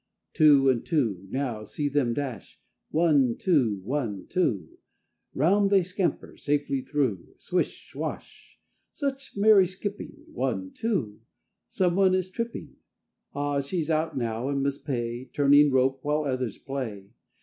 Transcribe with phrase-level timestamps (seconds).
[0.33, 2.59] _Two and two now, see them dash!
[2.89, 4.79] One, two, one, two,
[5.35, 8.59] Round they scamper, safely through, Swish swash!
[8.91, 11.19] such merry skipping, One, two,
[11.67, 12.77] some one is tripping!
[13.35, 17.09] Ah, she's out now and must pay Turning rope while others play!